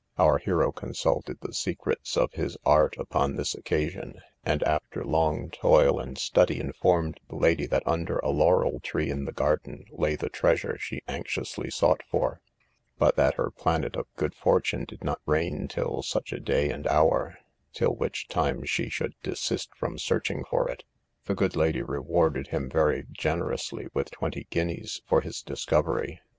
Our 0.17 0.39
hero 0.39 0.71
consulted 0.71 1.41
the 1.41 1.53
secrets 1.53 2.17
of 2.17 2.33
his 2.33 2.57
art 2.65 2.97
upon 2.97 3.35
this 3.35 3.53
occasion, 3.53 4.19
and 4.43 4.63
after 4.63 5.03
long 5.03 5.51
toil 5.51 5.99
and 5.99 6.17
study 6.17 6.59
informed 6.59 7.19
the 7.29 7.35
lady, 7.35 7.67
that 7.67 7.83
under 7.85 8.17
a 8.17 8.31
laurel 8.31 8.79
tree 8.79 9.11
in 9.11 9.25
the 9.25 9.31
garden 9.31 9.85
lay 9.91 10.15
the 10.15 10.27
treasure 10.27 10.75
she 10.79 11.03
anxiously 11.07 11.69
sought 11.69 12.01
for; 12.09 12.41
but 12.97 13.15
that 13.15 13.35
her 13.35 13.51
planet 13.51 13.95
of 13.95 14.07
good 14.15 14.33
fortune 14.33 14.85
did 14.85 15.03
not 15.03 15.21
reign 15.27 15.67
till 15.67 16.01
such 16.01 16.33
a 16.33 16.39
day 16.39 16.71
and 16.71 16.87
hour, 16.87 17.37
till 17.71 17.93
which 17.95 18.27
time 18.27 18.65
she 18.65 18.89
should 18.89 19.13
desist 19.21 19.69
from 19.75 19.99
searching 19.99 20.43
for 20.49 20.67
it; 20.67 20.83
the 21.25 21.35
good 21.35 21.55
lady 21.55 21.83
rewarded 21.83 22.47
him 22.47 22.67
very 22.71 23.05
generously 23.11 23.85
with 23.93 24.09
twenty 24.09 24.47
guineas 24.49 25.03
for 25.07 25.21
his 25.21 25.43
discovery. 25.43 26.19